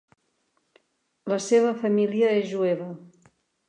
[1.33, 2.93] La seva família és jueva.